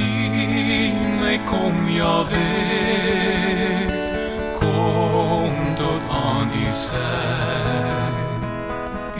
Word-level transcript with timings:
sien 0.00 1.18
my 1.20 1.36
kom 1.48 1.76
Jahwe 1.92 2.46
kom 4.56 5.56
tot 5.80 6.06
aan 6.08 6.52
u 6.56 6.68
sy 6.72 7.02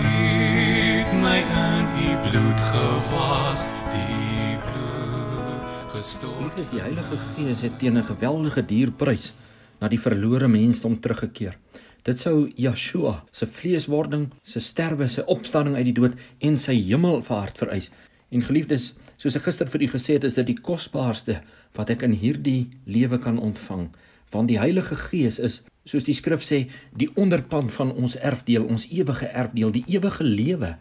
het 0.01 1.13
my 1.21 1.39
in 1.65 1.91
u 2.07 2.15
bloed 2.25 2.65
gewas 2.73 3.67
die 3.93 4.57
bloed 4.71 5.93
gestort 5.93 6.41
Liefdes, 6.47 6.73
die 6.73 6.83
Heilige 6.85 7.21
Gees 7.35 7.65
het 7.67 7.79
teen 7.79 7.99
'n 7.99 8.09
geweldige 8.13 8.65
dierprys 8.65 9.33
na 9.81 9.89
die 9.89 10.01
verlore 10.01 10.49
mensdom 10.49 11.01
teruggekeer. 11.01 11.57
Dit 12.03 12.21
sou 12.21 12.51
Yeshua 12.57 13.25
se 13.33 13.47
vleeswording, 13.47 14.31
sy 14.43 14.61
sterwe, 14.61 15.09
sy 15.09 15.23
opstanding 15.27 15.77
uit 15.77 15.85
die 15.85 15.93
dood 16.01 16.15
en 16.39 16.59
sy 16.59 16.75
hemelvaart 16.75 17.59
vereis. 17.59 17.91
En 18.31 18.43
geliefdes, 18.43 18.95
soos 19.21 19.37
ek 19.37 19.45
gister 19.49 19.69
vir 19.69 19.85
u 19.85 19.91
gesê 19.93 20.17
het, 20.17 20.25
is 20.25 20.39
dit 20.39 20.49
die 20.49 20.61
kosbaarste 20.65 21.41
wat 21.77 21.93
ek 21.93 22.07
in 22.07 22.17
hierdie 22.17 22.71
lewe 22.89 23.21
kan 23.21 23.39
ontvang, 23.39 23.91
want 24.33 24.49
die 24.49 24.61
Heilige 24.61 24.97
Gees 24.97 25.41
is, 25.43 25.61
soos 25.85 26.07
die 26.07 26.17
skrif 26.17 26.45
sê, 26.47 26.65
die 26.97 27.11
onderpand 27.21 27.73
van 27.75 27.93
ons 27.93 28.17
erfdeel, 28.17 28.65
ons 28.65 28.87
ewige 28.89 29.29
erfdeel, 29.29 29.75
die 29.75 29.85
ewige 29.91 30.25
lewe 30.25 30.77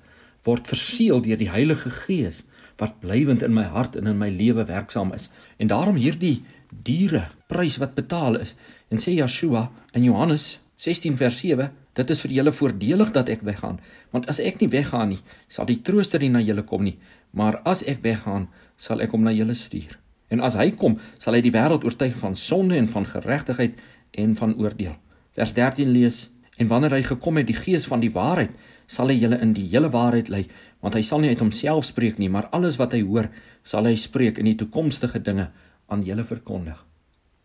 word 0.48 0.70
verseël 0.72 1.20
deur 1.26 1.40
die 1.40 1.52
Heilige 1.52 1.92
Gees 2.06 2.46
wat 2.80 3.02
blywend 3.04 3.44
in 3.44 3.52
my 3.52 3.66
hart 3.74 3.98
en 4.00 4.08
in 4.08 4.20
my 4.22 4.30
lewe 4.32 4.64
werksaam 4.70 5.12
is. 5.16 5.28
En 5.60 5.68
daarom 5.68 6.00
hierdie 6.00 6.40
diere 6.72 7.26
prys 7.52 7.76
wat 7.82 7.98
betaal 7.98 8.40
is. 8.40 8.56
En 8.88 9.02
sê 9.02 9.18
Yeshua 9.18 9.68
in 9.98 10.06
Johannes 10.08 10.60
16 10.80 11.18
vers 11.20 11.42
7, 11.44 11.68
dit 12.00 12.12
is 12.14 12.22
vir 12.24 12.36
julle 12.38 12.54
voordelig 12.56 13.10
dat 13.12 13.30
ek 13.34 13.42
weggaan, 13.44 13.82
want 14.14 14.30
as 14.32 14.40
ek 14.40 14.62
nie 14.62 14.70
weggaan 14.72 15.10
nie, 15.12 15.20
sal 15.52 15.68
die 15.68 15.82
trooster 15.84 16.22
nie 16.24 16.32
na 16.32 16.40
julle 16.40 16.64
kom 16.64 16.86
nie, 16.88 16.96
maar 17.32 17.60
as 17.64 17.84
ek 17.84 18.02
weggaan, 18.02 18.50
sal 18.78 19.02
ek 19.02 19.12
hom 19.12 19.24
na 19.24 19.34
julle 19.36 19.54
stuur. 19.54 20.00
En 20.30 20.42
as 20.46 20.56
hy 20.60 20.72
kom, 20.78 20.98
sal 21.20 21.34
hy 21.38 21.42
die 21.42 21.54
wêreld 21.54 21.86
oortuig 21.86 22.18
van 22.18 22.36
sonde 22.38 22.78
en 22.78 22.90
van 22.90 23.06
geregtigheid 23.06 23.80
en 24.12 24.36
van 24.36 24.56
oordeel. 24.58 24.96
Vers 25.38 25.54
13 25.54 25.90
lees: 25.90 26.30
En 26.58 26.68
wanneer 26.68 26.98
hy 26.98 27.04
gekom 27.08 27.40
het, 27.40 27.48
die 27.48 27.58
Gees 27.58 27.88
van 27.88 28.02
die 28.04 28.12
waarheid, 28.14 28.52
sal 28.90 29.10
hy 29.10 29.20
julle 29.22 29.40
in 29.42 29.54
die 29.54 29.68
hele 29.72 29.90
waarheid 29.94 30.30
lei, 30.30 30.48
want 30.84 30.96
hy 30.98 31.04
sal 31.06 31.22
nie 31.22 31.32
uit 31.32 31.42
homself 31.42 31.86
spreek 31.88 32.18
nie, 32.20 32.30
maar 32.30 32.50
alles 32.56 32.80
wat 32.82 32.94
hy 32.96 33.02
hoor, 33.06 33.30
sal 33.64 33.88
hy 33.88 33.96
spreek 34.00 34.40
en 34.40 34.50
die 34.50 34.58
toekomstige 34.60 35.22
dinge 35.24 35.50
aan 35.90 36.04
julle 36.06 36.26
verkondig. 36.26 36.78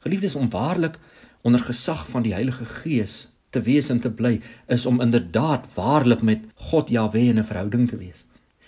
Geliefdes 0.05 0.37
om 0.37 0.51
waarlik 0.53 0.99
onder 1.45 1.63
gesag 1.65 2.07
van 2.09 2.25
die 2.25 2.35
Heilige 2.35 2.67
Gees 2.83 3.29
te 3.55 3.63
wees 3.63 3.91
en 3.93 4.01
te 4.03 4.11
bly 4.11 4.39
is 4.73 4.87
om 4.87 5.01
inderdaad 5.05 5.69
waarlik 5.77 6.23
met 6.27 6.47
God 6.71 6.91
Jahwe 6.91 7.29
in 7.31 7.39
'n 7.39 7.45
verhouding 7.45 7.89
te 7.89 7.97
wees. 7.97 8.27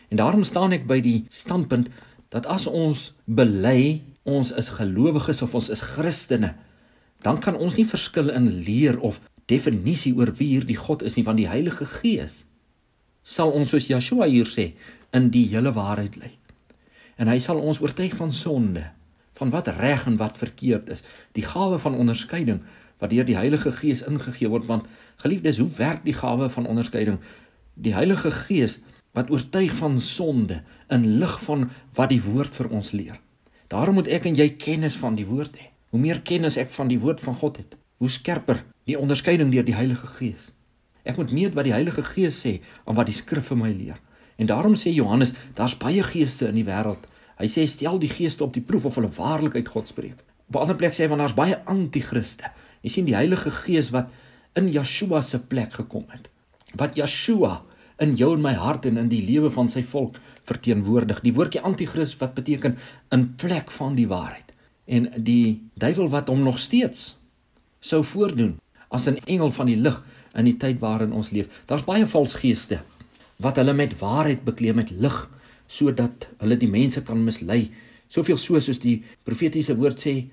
En 0.08 0.20
daarom 0.20 0.44
staan 0.46 0.74
ek 0.76 0.86
by 0.86 1.00
die 1.02 1.24
standpunt 1.30 1.90
dat 2.34 2.46
as 2.50 2.66
ons 2.66 3.12
bely 3.24 4.02
ons 4.26 4.50
is 4.58 4.72
gelowiges 4.78 5.42
of 5.42 5.54
ons 5.54 5.70
is 5.70 5.84
Christene, 5.94 6.54
dan 7.22 7.38
kan 7.42 7.56
ons 7.58 7.76
nie 7.78 7.86
verskil 7.86 8.30
in 8.34 8.48
leer 8.66 8.98
of 9.00 9.20
definisie 9.50 10.12
oor 10.18 10.32
wie 10.38 10.56
hierdie 10.56 10.78
God 10.78 11.04
is 11.06 11.16
nie, 11.16 11.24
want 11.26 11.38
die 11.38 11.50
Heilige 11.50 11.86
Gees 11.86 12.44
sal 13.26 13.50
ons 13.54 13.72
soos 13.74 13.88
Yeshua 13.90 14.28
hier 14.30 14.46
sê 14.46 14.72
in 15.14 15.30
die 15.34 15.46
hele 15.50 15.72
waarheid 15.74 16.18
lei. 16.20 16.32
En 17.18 17.30
hy 17.30 17.38
sal 17.42 17.58
ons 17.58 17.80
oortuig 17.82 18.14
van 18.18 18.30
sonde, 18.34 18.84
van 19.38 19.50
wat 19.50 19.70
reg 19.78 20.04
en 20.06 20.18
wat 20.20 20.38
verkeerd 20.38 20.90
is, 20.94 21.02
die 21.34 21.44
gawe 21.46 21.78
van 21.82 21.98
onderskeiding 21.98 22.60
wat 23.02 23.12
deur 23.12 23.26
die 23.28 23.36
Heilige 23.36 23.72
Gees 23.76 24.04
ingegee 24.06 24.48
word 24.48 24.68
want 24.70 24.86
geliefdes, 25.20 25.58
hoe 25.60 25.68
werk 25.76 26.04
die 26.06 26.16
gawe 26.16 26.48
van 26.52 26.68
onderskeiding? 26.70 27.18
Die 27.74 27.92
Heilige 27.92 28.30
Gees 28.32 28.78
wat 29.16 29.30
oortuig 29.32 29.72
van 29.78 29.96
sonde 30.00 30.60
in 30.92 31.06
lig 31.20 31.36
van 31.46 31.70
wat 31.96 32.12
die 32.12 32.20
woord 32.22 32.54
vir 32.54 32.68
ons 32.68 32.92
leer. 32.92 33.16
Daarom 33.72 33.98
moet 33.98 34.10
ek 34.12 34.28
en 34.28 34.36
jy 34.36 34.50
kennis 34.60 34.98
van 35.00 35.16
die 35.16 35.26
woord 35.26 35.56
hê. 35.56 35.70
Hoe 35.90 36.00
meer 36.02 36.20
kennis 36.20 36.58
ek 36.60 36.70
van 36.74 36.90
die 36.92 37.00
woord 37.00 37.22
van 37.24 37.34
God 37.34 37.56
het, 37.62 37.76
hoe 38.02 38.10
skerper 38.12 38.60
die 38.86 38.98
onderskeiding 38.98 39.50
deur 39.54 39.64
die 39.64 39.74
Heilige 39.74 40.06
Gees. 40.18 40.50
Ek 41.06 41.16
moet 41.16 41.32
meet 41.32 41.54
wat 41.56 41.66
die 41.66 41.74
Heilige 41.74 42.04
Gees 42.04 42.36
sê 42.42 42.58
aan 42.84 42.98
wat 42.98 43.08
die 43.08 43.16
skrif 43.16 43.48
vir 43.50 43.60
my 43.60 43.70
leer. 43.72 43.98
En 44.36 44.50
daarom 44.50 44.74
sê 44.76 44.92
Johannes, 44.92 45.32
daar's 45.56 45.78
baie 45.80 46.02
geeste 46.04 46.50
in 46.50 46.58
die 46.58 46.66
wêreld. 46.66 47.06
Hy 47.40 47.48
sê 47.50 47.64
stel 47.68 47.98
die 48.02 48.10
geeste 48.12 48.44
op 48.44 48.52
die 48.52 48.64
proef 48.64 48.88
of 48.90 48.98
hulle 49.00 49.10
waarlik 49.16 49.56
uit 49.56 49.70
God 49.72 49.88
spreek. 49.88 50.20
Op 50.50 50.56
'n 50.56 50.62
ander 50.66 50.76
plek 50.76 50.92
sê 50.92 51.04
hy 51.04 51.08
want 51.08 51.20
daar's 51.20 51.34
baie 51.34 51.56
anti-kriste. 51.64 52.50
Jy 52.82 52.90
sien 52.90 53.04
die 53.04 53.16
Heilige 53.16 53.50
Gees 53.50 53.90
wat 53.90 54.10
in 54.54 54.68
Yeshua 54.68 55.20
se 55.20 55.38
plek 55.38 55.72
gekom 55.72 56.04
het. 56.08 56.28
Wat 56.74 56.96
Yeshua 56.96 57.62
in 58.02 58.14
jou 58.16 58.34
en 58.36 58.42
my 58.44 58.52
hart 58.52 58.86
en 58.86 58.98
in 59.00 59.08
die 59.08 59.22
lewe 59.24 59.50
van 59.50 59.70
sy 59.72 59.82
volk 59.82 60.18
verteenwoordig. 60.48 61.22
Die 61.24 61.32
woordjie 61.36 61.62
anti-kris 61.64 62.16
wat 62.20 62.34
beteken 62.36 62.76
in 63.14 63.28
plek 63.40 63.70
van 63.70 63.96
die 63.96 64.08
waarheid. 64.10 64.52
En 64.86 65.08
die 65.16 65.62
duiwel 65.74 66.08
wat 66.12 66.28
hom 66.28 66.44
nog 66.44 66.58
steeds 66.62 67.16
sou 67.80 68.02
voordoen 68.04 68.56
as 68.88 69.08
'n 69.08 69.18
engel 69.26 69.50
van 69.50 69.66
die 69.66 69.76
lig 69.76 70.02
in 70.34 70.44
die 70.44 70.56
tyd 70.56 70.78
waarin 70.80 71.12
ons 71.12 71.30
leef. 71.30 71.48
Daar's 71.66 71.84
baie 71.84 72.06
valse 72.06 72.38
geeste 72.38 72.80
wat 73.36 73.56
hulle 73.56 73.72
met 73.72 73.98
waarheid 73.98 74.44
bekleed 74.44 74.74
met 74.74 74.90
lig 74.90 75.30
sodat 75.66 76.28
hulle 76.38 76.56
die 76.56 76.70
mense 76.70 77.02
kan 77.02 77.24
mislei. 77.24 77.70
Soveel 78.08 78.36
so 78.36 78.60
soos 78.60 78.78
die 78.78 79.02
profetiese 79.22 79.76
woord 79.76 80.00
sê 80.00 80.28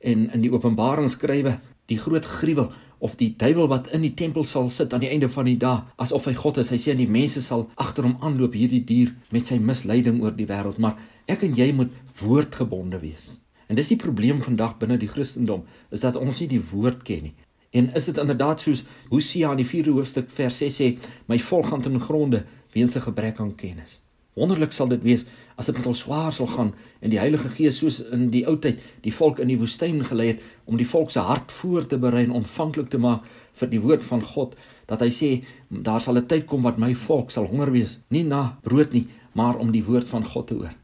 en 0.00 0.30
in 0.32 0.40
die 0.40 0.52
Openbaring 0.52 1.10
skrywe 1.10 1.58
die 1.86 1.98
groot 1.98 2.24
gruwel 2.24 2.72
of 3.00 3.16
die 3.20 3.32
duiwel 3.36 3.68
wat 3.72 3.88
in 3.96 4.04
die 4.04 4.14
tempel 4.14 4.44
sal 4.44 4.68
sit 4.70 4.92
aan 4.94 5.02
die 5.04 5.10
einde 5.10 5.28
van 5.32 5.48
die 5.48 5.58
dag 5.60 5.86
asof 6.04 6.28
hy 6.28 6.34
God 6.38 6.60
is. 6.62 6.70
Hy 6.70 6.78
sê 6.80 6.92
aan 6.92 7.02
die 7.02 7.10
mense 7.10 7.42
sal 7.42 7.66
agter 7.80 8.06
hom 8.06 8.18
aanloop 8.20 8.56
hierdie 8.56 8.82
dier 8.84 9.14
met 9.34 9.48
sy 9.48 9.58
misleiding 9.58 10.20
oor 10.22 10.36
die 10.36 10.48
wêreld, 10.48 10.78
maar 10.78 10.98
ek 11.30 11.46
en 11.48 11.56
jy 11.56 11.70
moet 11.76 11.94
woordgebonde 12.20 13.00
wees. 13.00 13.30
En 13.70 13.78
dis 13.78 13.88
die 13.92 14.00
probleem 14.00 14.42
vandag 14.44 14.76
binne 14.80 14.98
die 15.00 15.08
Christendom, 15.08 15.64
is 15.94 16.02
dat 16.04 16.18
ons 16.20 16.42
nie 16.42 16.50
die 16.50 16.62
woord 16.72 17.04
ken 17.06 17.30
nie. 17.30 17.34
En 17.70 17.88
is 17.94 18.08
dit 18.10 18.18
inderdaad 18.18 18.60
soos 18.60 18.82
Hosea 19.12 19.52
in 19.54 19.62
die 19.62 19.68
4de 19.68 19.94
hoofstuk 19.94 20.30
vers 20.34 20.56
6 20.58 20.78
sê, 20.80 20.88
my 21.30 21.38
volk 21.38 21.70
gaan 21.70 21.84
ten 21.84 22.00
gronde 22.02 22.44
weens 22.74 22.96
'n 22.96 23.06
gebrek 23.06 23.40
aan 23.40 23.54
kennis. 23.54 24.00
Wonderlik 24.34 24.72
sal 24.72 24.88
dit 24.88 25.02
wees 25.02 25.24
as 25.60 25.68
dit 25.68 25.76
met 25.76 25.88
ons 25.90 26.02
swaar 26.06 26.32
sal 26.32 26.48
gaan 26.48 26.72
en 27.04 27.12
die 27.12 27.20
Heilige 27.20 27.50
Gees 27.52 27.78
soos 27.82 28.00
in 28.16 28.30
die 28.32 28.46
ou 28.48 28.56
tyd 28.64 28.80
die 29.04 29.12
volk 29.12 29.42
in 29.44 29.52
die 29.52 29.58
woestyn 29.60 30.00
gelei 30.08 30.30
het 30.32 30.44
om 30.64 30.80
die 30.80 30.88
volk 30.88 31.12
se 31.12 31.20
hart 31.26 31.52
voor 31.52 31.86
te 31.86 31.98
berei 32.00 32.24
en 32.24 32.38
ontvanklik 32.40 32.88
te 32.92 33.00
maak 33.02 33.28
vir 33.60 33.72
die 33.72 33.82
woord 33.84 34.06
van 34.06 34.24
God 34.32 34.56
dat 34.88 35.04
hy 35.04 35.10
sê 35.14 35.30
daar 35.68 36.00
sal 36.00 36.16
'n 36.16 36.26
tyd 36.26 36.46
kom 36.46 36.62
wat 36.64 36.78
my 36.78 36.94
volk 36.94 37.30
sal 37.30 37.46
honger 37.52 37.72
wees 37.76 37.98
nie 38.08 38.24
na 38.24 38.56
brood 38.64 38.92
nie 38.96 39.06
maar 39.34 39.60
om 39.62 39.70
die 39.70 39.84
woord 39.84 40.08
van 40.08 40.24
God 40.24 40.46
te 40.46 40.54
hoor. 40.54 40.74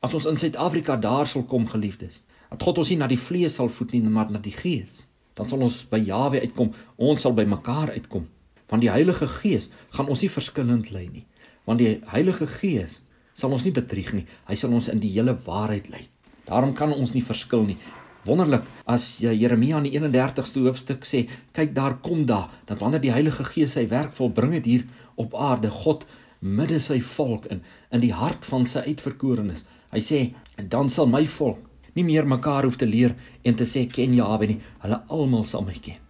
As 0.00 0.14
ons 0.14 0.26
in 0.26 0.36
Suid-Afrika 0.36 0.96
daar 0.96 1.26
sal 1.26 1.42
kom 1.42 1.66
geliefdes, 1.68 2.22
dat 2.50 2.62
God 2.62 2.78
ons 2.78 2.90
nie 2.90 2.98
na 2.98 3.06
die 3.06 3.20
vlees 3.20 3.54
sal 3.54 3.68
voed 3.68 3.92
nie 3.92 4.00
maar 4.00 4.30
na 4.30 4.38
die 4.38 4.56
Gees 4.56 5.06
dan 5.36 5.48
sal 5.48 5.60
ons 5.66 5.82
by 5.90 6.00
Jawe 6.00 6.40
uitkom. 6.40 6.72
Ons 6.96 7.26
sal 7.26 7.34
by 7.36 7.44
mekaar 7.48 7.92
uitkom. 7.92 8.24
Want 8.70 8.82
die 8.82 8.90
Heilige 8.90 9.28
Gees 9.28 9.68
gaan 9.94 10.08
ons 10.08 10.22
nie 10.24 10.32
verskillend 10.32 10.90
lei 10.94 11.04
nie. 11.12 11.26
Want 11.68 11.82
die 11.82 11.98
Heilige 12.08 12.48
Gees 12.48 13.02
sal 13.36 13.52
ons 13.52 13.66
nie 13.66 13.74
bedrieg 13.76 14.12
nie. 14.16 14.24
Hy 14.48 14.56
sal 14.58 14.74
ons 14.76 14.88
in 14.92 15.02
die 15.02 15.12
hele 15.12 15.36
waarheid 15.46 15.90
lei. 15.92 16.06
Daarom 16.48 16.74
kan 16.78 16.94
ons 16.94 17.12
nie 17.14 17.24
verskil 17.24 17.66
nie. 17.68 17.78
Wonderlik 18.26 18.64
as 18.90 19.18
Jeremia 19.22 19.78
in 19.78 19.86
die 19.86 19.98
31ste 19.98 20.64
hoofstuk 20.64 21.04
sê, 21.06 21.26
kyk 21.54 21.74
daar 21.76 21.98
kom 22.02 22.24
daar 22.26 22.50
dat 22.66 22.80
wanneer 22.80 23.04
die 23.04 23.14
Heilige 23.14 23.46
Gees 23.46 23.76
sy 23.76 23.86
werk 23.92 24.16
volbring 24.16 24.56
het 24.56 24.66
hier 24.66 24.86
op 25.14 25.36
aarde, 25.38 25.70
God 25.70 26.06
midde 26.40 26.80
sy 26.82 26.98
volk 27.00 27.46
in 27.52 27.62
in 27.94 28.02
die 28.02 28.14
hart 28.14 28.44
van 28.48 28.66
sy 28.66 28.82
uitverkorenes. 28.90 29.64
Hy 29.94 30.02
sê, 30.02 30.20
dan 30.58 30.90
sal 30.90 31.06
my 31.10 31.22
volk 31.38 31.62
nie 31.96 32.04
meer 32.04 32.26
mekaar 32.28 32.66
hoef 32.66 32.76
te 32.76 32.88
leer 32.88 33.14
en 33.44 33.56
te 33.56 33.64
sê 33.64 33.86
ken 33.88 34.16
Jahwe 34.16 34.50
nie, 34.50 34.58
hulle 34.84 35.04
almal 35.08 35.46
sal 35.48 35.64
my 35.64 35.78
ken. 35.80 36.05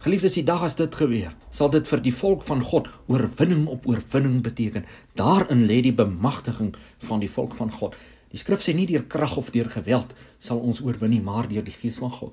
Geliefdes, 0.00 0.32
die 0.32 0.46
dag 0.48 0.62
as 0.64 0.78
dit 0.78 0.94
gebeur, 0.96 1.34
sal 1.52 1.68
dit 1.68 1.84
vir 1.84 2.00
die 2.00 2.12
volk 2.16 2.44
van 2.48 2.62
God 2.64 2.86
oorwinning 3.12 3.66
op 3.68 3.84
oorwinning 3.84 4.38
beteken. 4.40 4.86
Daarin 5.20 5.66
lê 5.68 5.82
die 5.84 5.92
bemagtiging 5.92 6.70
van 7.04 7.20
die 7.20 7.28
volk 7.28 7.52
van 7.58 7.68
God. 7.68 7.98
Die 8.32 8.40
skrif 8.40 8.62
sê 8.64 8.72
nie 8.72 8.86
deur 8.88 9.04
krag 9.12 9.36
of 9.36 9.50
deur 9.52 9.68
geweld 9.68 10.14
sal 10.40 10.62
ons 10.64 10.80
oorwin 10.80 11.12
nie, 11.12 11.20
maar 11.20 11.50
deur 11.50 11.66
die 11.66 11.76
Gees 11.76 12.00
van 12.00 12.14
God. 12.16 12.32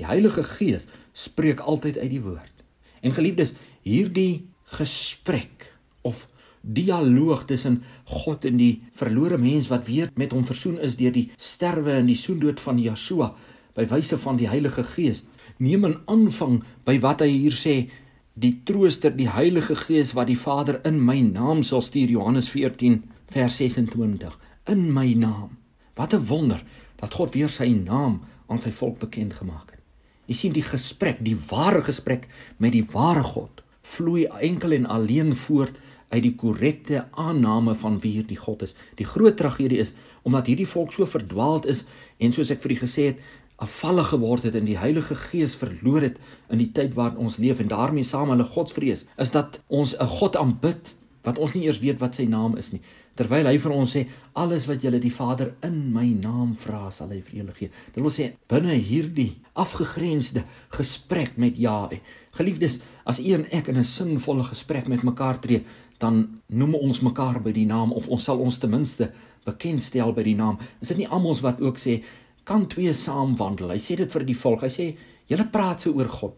Die 0.00 0.06
Heilige 0.08 0.46
Gees 0.48 0.88
spreek 1.12 1.60
altyd 1.60 2.00
uit 2.00 2.08
die 2.14 2.22
woord. 2.24 2.64
En 3.04 3.12
geliefdes, 3.12 3.52
hierdie 3.84 4.48
gesprek 4.78 5.68
of 6.08 6.24
dialoog 6.64 7.44
tussen 7.52 7.82
God 8.08 8.48
en 8.48 8.56
die 8.56 8.78
verlore 8.96 9.36
mens 9.36 9.68
wat 9.68 9.84
weer 9.92 10.08
met 10.16 10.32
hom 10.32 10.48
versoen 10.48 10.80
is 10.80 10.96
deur 10.96 11.12
die 11.12 11.28
sterwe 11.36 12.00
en 12.00 12.08
die 12.08 12.16
soendood 12.16 12.64
van 12.64 12.80
Yeshua 12.80 13.34
by 13.76 13.84
wyse 13.92 14.16
van 14.24 14.40
die 14.40 14.48
Heilige 14.48 14.88
Gees. 14.96 15.26
Neem 15.58 15.86
'n 15.86 16.00
aanvang 16.06 16.62
by 16.84 16.98
wat 17.00 17.20
hy 17.20 17.28
hier 17.28 17.56
sê, 17.56 17.90
die 18.34 18.60
trooster, 18.64 19.10
die 19.10 19.28
Heilige 19.28 19.74
Gees 19.74 20.14
wat 20.14 20.26
die 20.26 20.38
Vader 20.38 20.80
in 20.86 21.04
my 21.04 21.20
naam 21.20 21.62
sal 21.62 21.82
stuur 21.82 22.08
Johannes 22.08 22.48
14 22.48 23.02
vers 23.26 23.56
26. 23.56 24.38
In 24.66 24.92
my 24.92 25.14
naam. 25.14 25.58
Wat 25.94 26.14
'n 26.14 26.26
wonder 26.26 26.62
dat 26.96 27.14
God 27.14 27.34
weer 27.34 27.48
sy 27.48 27.68
naam 27.68 28.20
aan 28.46 28.60
sy 28.60 28.70
volk 28.70 28.98
bekend 28.98 29.34
gemaak 29.34 29.70
het. 29.70 29.82
Jy 30.26 30.34
sien 30.34 30.52
die 30.52 30.62
gesprek, 30.62 31.24
die 31.24 31.36
ware 31.50 31.82
gesprek 31.82 32.28
met 32.58 32.72
die 32.72 32.86
ware 32.92 33.22
God 33.22 33.62
vloei 33.88 34.24
enkel 34.24 34.72
en 34.76 34.86
alleen 34.86 35.34
voort 35.34 35.78
uit 36.08 36.22
die 36.24 36.34
korrekte 36.34 37.06
aanname 37.20 37.74
van 37.74 37.98
wie 38.00 38.12
hierdie 38.12 38.36
God 38.40 38.62
is. 38.64 38.74
Die 38.96 39.06
groot 39.06 39.36
tragedie 39.36 39.80
is 39.80 39.94
omdat 40.22 40.46
hierdie 40.46 40.68
volk 40.68 40.92
so 40.92 41.08
verdwaald 41.08 41.68
is 41.68 41.84
en 42.18 42.32
soos 42.32 42.52
ek 42.52 42.62
vir 42.64 42.76
u 42.76 42.78
gesê 42.84 43.10
het, 43.12 43.20
afvallig 43.58 44.12
geword 44.12 44.46
het 44.46 44.54
en 44.54 44.68
die 44.68 44.78
Heilige 44.78 45.16
Gees 45.18 45.56
verloor 45.58 46.04
het 46.06 46.20
in 46.52 46.60
die 46.62 46.70
tyd 46.74 46.94
waarin 46.94 47.18
ons 47.26 47.40
leef 47.42 47.58
en 47.58 47.70
daarmee 47.70 48.06
saam 48.06 48.30
hulle 48.30 48.46
godsvrees, 48.46 49.04
is 49.18 49.34
dat 49.34 49.60
ons 49.66 49.96
'n 49.98 50.06
God 50.06 50.36
aanbid 50.36 50.94
wat 51.22 51.38
ons 51.38 51.54
nie 51.54 51.66
eers 51.66 51.80
weet 51.82 51.98
wat 51.98 52.14
sy 52.14 52.24
naam 52.24 52.56
is 52.56 52.72
nie. 52.72 52.80
Terwyl 53.18 53.48
hy 53.50 53.56
vir 53.58 53.72
ons 53.74 53.96
sê 53.96 54.04
alles 54.38 54.68
wat 54.70 54.84
julle 54.84 55.00
die 55.02 55.12
Vader 55.12 55.54
in 55.66 55.92
my 55.92 56.06
naam 56.14 56.54
vra, 56.56 56.90
sal 56.94 57.10
hy 57.10 57.20
vir 57.20 57.40
julle 57.40 57.54
gee. 57.56 57.70
Dit 57.94 58.02
wil 58.04 58.14
sê 58.14 58.28
binne 58.48 58.76
hierdie 58.78 59.32
afgegrensde 59.58 60.44
gesprek 60.70 61.36
met 61.36 61.58
Jahwe. 61.58 61.98
Geliefdes, 62.38 62.78
as 63.04 63.18
u 63.18 63.34
en 63.34 63.46
ek 63.50 63.68
in 63.68 63.78
'n 63.78 63.84
sinvolle 63.84 64.44
gesprek 64.44 64.88
met 64.88 65.02
mekaar 65.02 65.40
tree, 65.40 65.64
dan 65.98 66.40
noem 66.46 66.74
ons 66.74 67.00
mekaar 67.00 67.42
by 67.42 67.52
die 67.52 67.66
naam 67.66 67.92
of 67.92 68.08
ons 68.08 68.24
sal 68.24 68.38
ons 68.38 68.58
ten 68.58 68.70
minste 68.70 69.12
bekendstel 69.44 70.12
by 70.12 70.22
die 70.22 70.36
naam. 70.36 70.58
Is 70.80 70.88
dit 70.88 70.98
nie 70.98 71.08
almal 71.08 71.34
wat 71.42 71.60
ook 71.60 71.78
sê 71.78 72.02
kan 72.48 72.66
twee 72.70 72.92
saam 72.96 73.36
wandel? 73.36 73.74
Hy 73.74 73.80
sê 73.82 73.96
dit 74.00 74.12
vir 74.12 74.24
die 74.28 74.36
volk. 74.36 74.64
Hy 74.64 74.72
sê 74.72 74.86
julle 75.28 75.48
praat 75.52 75.84
so 75.84 75.92
oor 75.96 76.08
God. 76.08 76.36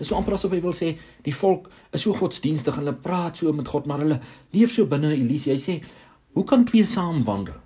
Dis 0.00 0.08
so 0.08 0.16
amper 0.16 0.38
asof 0.38 0.54
hy 0.56 0.62
wil 0.64 0.72
sê 0.76 0.94
die 1.26 1.34
volk 1.36 1.68
is 1.92 2.06
so 2.06 2.16
godsdienstig 2.16 2.72
en 2.72 2.86
hulle 2.86 2.96
praat 3.04 3.42
so 3.42 3.52
met 3.52 3.68
God, 3.68 3.88
maar 3.90 4.00
hulle 4.00 4.16
leef 4.56 4.72
so 4.72 4.88
binne 4.88 5.12
Elise. 5.12 5.52
Hy 5.52 5.60
sê 5.60 5.76
hoe 6.36 6.46
kan 6.48 6.64
twee 6.68 6.86
saam 6.88 7.20
wandel? 7.26 7.58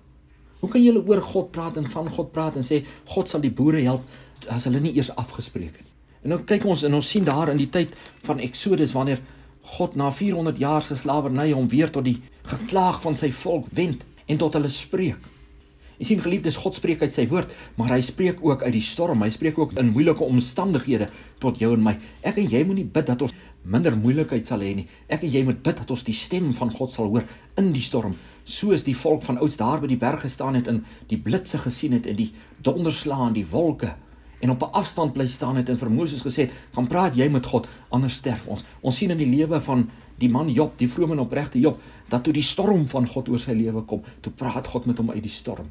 Hoe 0.65 0.71
kan 0.73 0.83
julle 0.83 1.05
oor 1.05 1.23
God 1.23 1.53
praat 1.55 1.79
en 1.79 1.87
van 1.93 2.09
God 2.11 2.33
praat 2.35 2.59
en 2.59 2.67
sê 2.67 2.81
God 3.13 3.31
sal 3.31 3.45
die 3.45 3.53
boere 3.55 3.85
help 3.85 4.51
as 4.51 4.67
hulle 4.67 4.81
nie 4.83 4.95
eers 4.97 5.13
afgespreek 5.21 5.79
het? 5.79 5.91
En 6.25 6.33
nou 6.33 6.41
kyk 6.49 6.65
ons 6.67 6.83
en 6.89 6.99
ons 6.99 7.11
sien 7.15 7.25
daar 7.25 7.53
in 7.53 7.61
die 7.61 7.71
tyd 7.71 7.93
van 8.25 8.41
Exodus 8.43 8.97
wanneer 8.97 9.21
God 9.77 9.95
na 10.01 10.11
400 10.11 10.59
jaar 10.59 10.83
se 10.83 10.97
slawerny 10.99 11.53
hom 11.53 11.69
weer 11.71 11.93
tot 11.93 12.09
die 12.09 12.19
geklaag 12.49 12.99
van 13.05 13.15
sy 13.17 13.31
volk 13.33 13.71
wend 13.77 14.03
en 14.27 14.41
tot 14.41 14.57
hulle 14.57 14.73
spreek. 14.73 15.21
Jy 15.99 16.09
sien 16.09 16.23
geliefdes, 16.25 16.59
God 16.61 16.75
spreek 16.75 17.03
uit 17.03 17.15
sy 17.15 17.27
woord, 17.31 17.53
maar 17.79 17.95
hy 17.95 18.01
spreek 18.03 18.43
ook 18.43 18.63
uit 18.63 18.73
die 18.73 18.85
storm. 18.85 19.23
Hy 19.23 19.31
spreek 19.31 19.59
ook 19.59 19.75
in 19.79 19.93
moeilike 19.95 20.25
omstandighede 20.27 21.11
tot 21.43 21.59
jou 21.63 21.73
en 21.77 21.83
my. 21.85 21.97
Ek 22.23 22.39
en 22.43 22.49
jy 22.51 22.65
moenie 22.67 22.85
bid 22.85 23.07
dat 23.07 23.23
ons 23.23 23.35
minder 23.65 23.97
moeilikheid 23.97 24.47
sal 24.47 24.61
hê 24.65 24.75
nie. 24.77 24.87
Ek 25.09 25.25
en 25.25 25.33
jy 25.33 25.45
moet 25.47 25.63
bid 25.65 25.79
dat 25.81 25.91
ons 25.91 26.05
die 26.05 26.17
stem 26.17 26.53
van 26.53 26.73
God 26.75 26.93
sal 26.93 27.09
hoor 27.13 27.25
in 27.61 27.73
die 27.73 27.85
storm, 27.85 28.17
soos 28.45 28.85
die 28.85 28.97
volk 28.99 29.23
van 29.25 29.39
ouds 29.41 29.57
daar 29.57 29.81
by 29.81 29.89
die 29.89 30.01
berg 30.01 30.27
gestaan 30.27 30.59
het 30.59 30.69
en 30.69 30.83
die 31.09 31.21
blitse 31.21 31.59
gesien 31.63 31.97
het 31.97 32.09
en 32.11 32.19
die 32.19 32.33
donderslae 32.65 33.31
en 33.31 33.39
die 33.39 33.47
wolke 33.49 33.95
en 34.45 34.51
op 34.51 34.63
'n 34.63 34.73
afstand 34.73 35.13
bly 35.13 35.27
staan 35.27 35.57
het 35.57 35.69
en 35.69 35.79
vir 35.79 35.91
Moses 35.91 36.23
gesê 36.23 36.37
het: 36.45 36.53
"Gaan 36.75 36.87
praat 36.87 37.15
jy 37.17 37.29
met 37.29 37.47
God, 37.47 37.69
anders 37.89 38.15
sterf 38.15 38.47
ons." 38.47 38.65
Ons 38.81 38.97
sien 38.97 39.11
in 39.11 39.19
die 39.19 39.37
lewe 39.37 39.61
van 39.61 39.91
die 40.19 40.29
man 40.29 40.49
Job, 40.49 40.79
die 40.79 40.89
vrome 40.89 41.13
en 41.13 41.19
opregte 41.19 41.61
Job, 41.61 41.81
dat 42.09 42.25
toe 42.25 42.33
die 42.33 42.43
storm 42.43 42.87
van 42.87 43.07
God 43.07 43.29
oor 43.29 43.39
sy 43.39 43.53
lewe 43.53 43.83
kom, 43.83 44.03
toe 44.21 44.33
praat 44.33 44.67
God 44.67 44.87
met 44.87 44.99
hom 44.99 45.11
uit 45.11 45.23
die 45.23 45.31
storm. 45.31 45.71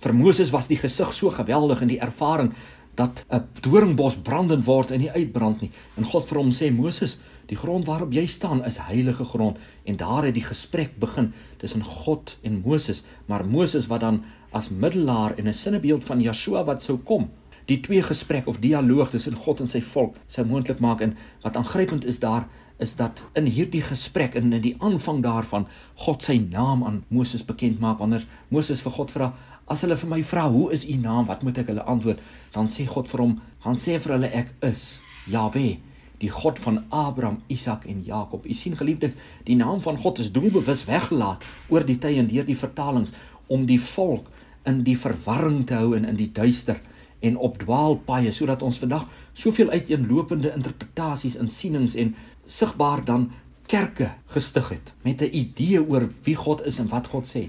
Vir 0.00 0.14
Moses 0.14 0.50
was 0.50 0.66
die 0.66 0.76
gesig 0.76 1.12
so 1.12 1.30
geweldig 1.30 1.82
en 1.82 1.88
die 1.88 2.00
ervaring 2.00 2.54
dat 2.94 3.24
'n 3.30 3.44
doringbos 3.60 4.16
brandend 4.16 4.64
word 4.64 4.90
en 4.90 5.00
nie 5.00 5.10
uitbrand 5.10 5.60
nie. 5.60 5.70
En 5.96 6.04
God 6.04 6.26
vir 6.26 6.38
hom 6.38 6.50
sê: 6.50 6.72
"Moses, 6.72 7.18
die 7.46 7.56
grond 7.56 7.86
waarop 7.86 8.12
jy 8.12 8.26
staan 8.26 8.64
is 8.64 8.78
heilige 8.78 9.24
grond." 9.24 9.58
En 9.84 9.96
daar 9.96 10.24
het 10.24 10.34
die 10.34 10.44
gesprek 10.44 10.98
begin 10.98 11.32
tussen 11.56 11.84
God 11.84 12.36
en 12.42 12.62
Moses, 12.64 13.02
maar 13.26 13.46
Moses 13.46 13.86
wat 13.86 14.00
dan 14.00 14.22
as 14.52 14.68
middelaar 14.68 15.38
en 15.38 15.46
'n 15.46 15.52
sinnebeeld 15.52 16.04
van 16.04 16.20
Yeshua 16.20 16.64
wat 16.64 16.82
sou 16.82 16.98
kom, 16.98 17.30
die 17.70 17.80
twee 17.80 18.02
gesprek 18.02 18.46
of 18.46 18.58
dialoog 18.58 19.10
tussen 19.10 19.34
God 19.34 19.60
en 19.60 19.68
sy 19.68 19.80
volk 19.80 20.16
sou 20.26 20.44
moontlik 20.46 20.80
maak 20.80 21.00
en 21.00 21.16
wat 21.44 21.56
aangrypend 21.56 22.04
is 22.04 22.18
daar 22.22 22.48
is 22.80 22.94
dat 22.96 23.20
in 23.36 23.44
hierdie 23.52 23.82
gesprek 23.84 24.34
en 24.34 24.52
in 24.52 24.62
die 24.64 24.74
aanvang 24.80 25.20
daarvan 25.22 25.66
God 26.06 26.24
sy 26.24 26.38
naam 26.40 26.84
aan 26.88 27.02
Moses 27.12 27.44
bekend 27.46 27.80
maak 27.80 28.00
wanneer 28.00 28.24
Moses 28.48 28.80
vir 28.84 28.96
God 28.96 29.12
vra 29.14 29.32
as 29.70 29.84
hulle 29.84 29.96
vir 29.96 30.10
my 30.10 30.22
vra 30.26 30.48
hoe 30.50 30.72
is 30.74 30.86
u 30.88 30.96
naam 30.98 31.28
wat 31.30 31.44
moet 31.46 31.62
ek 31.62 31.70
hulle 31.72 31.86
antwoord 31.94 32.20
dan 32.56 32.68
sê 32.68 32.88
God 32.90 33.08
vir 33.08 33.24
hom 33.24 33.38
gaan 33.64 33.78
sê 33.78 33.98
vir 33.98 34.16
hulle 34.16 34.32
ek 34.42 34.52
is 34.66 34.88
Jahwe 35.30 35.78
die 36.20 36.28
God 36.28 36.58
van 36.60 36.82
Abraham, 36.92 37.40
Isak 37.48 37.86
en 37.88 38.02
Jakob. 38.04 38.44
U 38.44 38.54
sien 38.54 38.76
geliefdes, 38.76 39.16
die 39.48 39.56
naam 39.56 39.80
van 39.80 39.96
God 39.96 40.20
is 40.20 40.32
doelbewus 40.34 40.84
weggelaat 40.88 41.46
oor 41.72 41.86
die 41.86 41.96
tye 42.00 42.18
en 42.20 42.28
deur 42.28 42.44
die 42.44 42.58
vertalings 42.58 43.14
om 43.48 43.64
die 43.68 43.80
volk 43.80 44.28
in 44.68 44.82
die 44.84 44.96
verwarring 45.00 45.62
te 45.66 45.78
hou 45.80 45.94
en 45.96 46.04
in 46.04 46.18
die 46.18 46.28
duister 46.32 46.80
en 47.24 47.38
op 47.40 47.56
dwaalpaaie 47.60 48.32
sodat 48.32 48.62
ons 48.64 48.80
vandag 48.80 49.06
soveel 49.36 49.72
uiteenlopende 49.72 50.52
interpretasies 50.56 51.38
en 51.40 51.48
sienings 51.48 51.96
en 52.00 52.14
sigbaar 52.48 53.04
dan 53.08 53.30
kerke 53.70 54.10
gestig 54.34 54.68
het 54.74 54.92
met 55.04 55.22
'n 55.22 55.32
idee 55.32 55.80
oor 55.80 56.08
wie 56.24 56.36
God 56.36 56.66
is 56.66 56.78
en 56.78 56.88
wat 56.88 57.06
God 57.06 57.24
sê. 57.24 57.48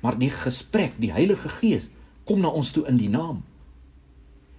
Maar 0.00 0.18
die 0.18 0.30
gesprek, 0.30 0.96
die 0.98 1.12
Heilige 1.12 1.48
Gees 1.60 1.90
kom 2.24 2.40
na 2.40 2.48
ons 2.48 2.72
toe 2.72 2.86
in 2.88 2.96
die 3.00 3.10
naam. 3.10 3.42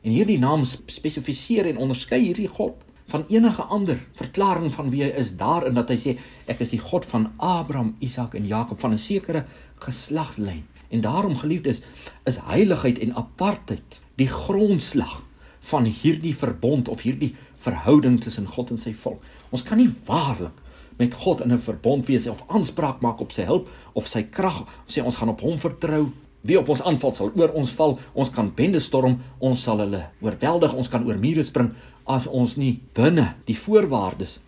En 0.01 0.11
hierdie 0.11 0.39
naam 0.41 0.63
spesifiseer 0.65 1.69
en 1.69 1.81
onderskei 1.81 2.19
hierdie 2.23 2.49
God 2.49 2.81
van 3.11 3.25
enige 3.27 3.61
ander 3.61 3.99
verklaring 4.15 4.71
van 4.73 4.89
wie 4.89 5.03
hy 5.03 5.09
is 5.19 5.33
daarin 5.38 5.75
dat 5.75 5.89
hy 5.91 5.97
sê 5.99 6.13
ek 6.49 6.61
is 6.63 6.71
die 6.73 6.81
God 6.81 7.05
van 7.05 7.27
Abraham, 7.38 7.95
Isak 7.99 8.38
en 8.39 8.47
Jakob 8.47 8.79
van 8.79 8.93
'n 8.93 9.01
sekere 9.01 9.45
geslagslyn. 9.83 10.63
En 10.89 11.01
daarom 11.01 11.35
geliefdes 11.35 11.81
is 12.23 12.39
heiligheid 12.43 12.99
en 12.99 13.15
apartheid 13.15 13.99
die 14.15 14.27
grondslag 14.27 15.21
van 15.59 15.85
hierdie 15.85 16.35
verbond 16.35 16.88
of 16.88 17.01
hierdie 17.01 17.35
verhouding 17.55 18.19
tussen 18.21 18.47
God 18.47 18.71
en 18.71 18.79
sy 18.81 18.93
volk. 18.93 19.23
Ons 19.49 19.63
kan 19.63 19.77
nie 19.77 19.89
waarlik 20.05 20.60
met 21.01 21.13
God 21.18 21.42
in 21.42 21.53
'n 21.53 21.59
verbond 21.59 22.06
wees 22.06 22.27
of 22.27 22.44
aanspraak 22.48 23.01
maak 23.01 23.21
op 23.21 23.31
sy 23.31 23.44
hulp 23.50 23.69
of 23.94 24.07
sy 24.07 24.24
krag 24.24 24.68
sê 24.88 25.03
ons 25.03 25.15
gaan 25.15 25.30
op 25.30 25.42
hom 25.42 25.57
vertrou. 25.59 26.12
Wie 26.42 26.59
op 26.59 26.69
ons 26.69 26.81
aanval 26.81 27.13
sal 27.13 27.31
oor 27.36 27.51
ons 27.53 27.71
val, 27.71 28.00
ons 28.13 28.30
kan 28.30 28.51
bende 28.56 28.80
storm, 28.80 29.19
ons 29.39 29.63
sal 29.63 29.77
hulle 29.77 30.09
oorweldig, 30.21 30.74
ons 30.74 30.89
kan 30.89 31.06
oor 31.06 31.18
mure 31.18 31.44
spring 31.44 31.71
as 32.06 32.27
ons 32.27 32.56
nie 32.57 32.81
binne 32.94 33.36
die 33.45 33.57
voorwaardes 33.57 34.39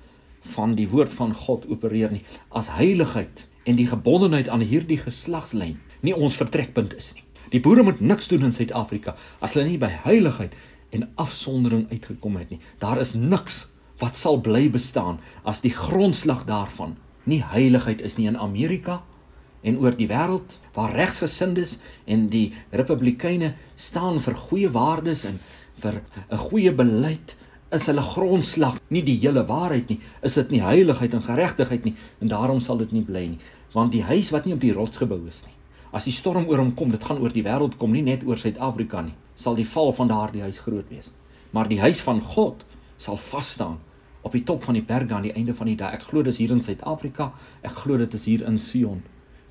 van 0.55 0.75
die 0.75 0.87
woord 0.89 1.13
van 1.13 1.33
God 1.33 1.65
opereer 1.69 2.11
nie. 2.11 2.23
As 2.51 2.67
heiligheid 2.67 3.47
en 3.65 3.75
die 3.75 3.87
gebondenheid 3.87 4.49
aan 4.49 4.61
hierdie 4.61 4.97
geslagslyn 4.97 5.77
nie 6.01 6.15
ons 6.15 6.35
vertrekpunt 6.35 6.93
is 6.93 7.13
nie. 7.15 7.23
Die 7.49 7.61
boere 7.61 7.83
moet 7.83 8.01
niks 8.01 8.27
doen 8.27 8.43
in 8.43 8.53
Suid-Afrika 8.53 9.15
as 9.39 9.53
hulle 9.53 9.67
nie 9.67 9.77
by 9.77 9.89
heiligheid 9.89 10.53
en 10.91 11.09
afsondering 11.15 11.87
uitgekom 11.91 12.35
het 12.37 12.49
nie. 12.49 12.59
Daar 12.79 12.99
is 12.99 13.13
niks 13.13 13.67
wat 14.03 14.19
sal 14.19 14.39
bly 14.43 14.67
bestaan 14.71 15.19
as 15.49 15.63
die 15.63 15.73
grondslag 15.73 16.43
daarvan 16.49 16.97
nie 17.29 17.41
heiligheid 17.53 18.03
is 18.03 18.17
nie 18.19 18.27
in 18.31 18.39
Amerika 18.39 18.99
en 19.63 19.79
oor 19.79 19.95
die 19.95 20.09
wêreld 20.11 20.57
waar 20.75 20.91
regsgesindes 20.95 21.77
en 22.05 22.27
die 22.33 22.49
republikeine 22.75 23.53
staan 23.79 24.19
vir 24.25 24.35
goeie 24.49 24.73
waardes 24.75 25.23
en 25.29 25.39
vir 25.79 26.01
'n 26.29 26.43
goeie 26.49 26.71
beleid 26.71 27.35
is 27.71 27.87
hulle 27.89 28.03
grondslag 28.05 28.77
nie 28.89 29.01
die 29.01 29.17
hele 29.17 29.47
waarheid 29.47 29.89
nie. 29.89 29.99
Is 30.21 30.35
dit 30.35 30.51
nie 30.51 30.61
heiligheid 30.61 31.13
en 31.13 31.23
geregtigheid 31.23 31.85
nie? 31.85 31.95
En 32.21 32.27
daarom 32.27 32.59
sal 32.59 32.77
dit 32.77 32.91
nie 32.91 33.01
bly 33.01 33.25
nie. 33.27 33.39
Want 33.73 33.91
die 33.91 34.03
huis 34.03 34.29
wat 34.29 34.45
nie 34.45 34.53
op 34.53 34.61
die 34.61 34.73
rots 34.73 34.97
gebou 34.97 35.27
is 35.27 35.41
nie 35.45 35.53
As 35.93 36.07
die 36.09 36.13
storm 36.15 36.47
oor 36.49 36.57
hom 36.57 36.71
kom, 36.73 36.89
dit 36.89 37.03
gaan 37.05 37.19
oor 37.21 37.33
die 37.33 37.45
wêreld 37.45 37.77
kom, 37.77 37.91
nie 37.93 38.01
net 38.01 38.23
oor 38.25 38.39
Suid-Afrika 38.41 39.03
nie, 39.05 39.13
sal 39.37 39.53
die 39.53 39.67
val 39.67 39.91
van 39.93 40.09
daardie 40.09 40.41
huis 40.41 40.63
groot 40.65 40.89
wees. 40.89 41.11
Maar 41.53 41.69
die 41.69 41.77
huis 41.83 42.01
van 42.01 42.21
God 42.33 42.63
sal 42.97 43.19
vas 43.29 43.51
staan 43.53 43.77
op 44.23 44.31
die 44.31 44.43
top 44.47 44.63
van 44.63 44.77
die 44.77 44.85
berge 44.87 45.13
aan 45.13 45.27
die 45.27 45.35
einde 45.35 45.53
van 45.53 45.67
die 45.67 45.75
dag. 45.79 45.93
Ek 45.93 46.07
glo 46.09 46.23
dis 46.23 46.39
hier 46.39 46.51
in 46.55 46.63
Suid-Afrika, 46.63 47.31
ek 47.61 47.83
glo 47.83 47.99
dit 47.99 48.13
is 48.15 48.25
hier 48.29 48.45
in 48.47 48.57
Sion. 48.57 49.03